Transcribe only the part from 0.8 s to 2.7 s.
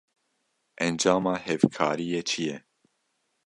Encama hevkariyê çi ye?